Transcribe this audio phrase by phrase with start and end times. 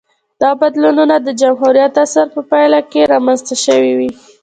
[0.41, 4.11] دا بدلونونه د جمهوریت عصر په پایله کې رامنځته شوې وې